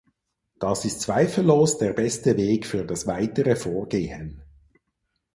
Das 0.57 0.83
ist 0.83 1.01
zweifellos 1.01 1.77
der 1.77 1.93
beste 1.93 2.35
Weg 2.35 2.65
für 2.65 2.85
das 2.85 3.05
weitere 3.05 3.55
Vorgehen. 3.55 4.41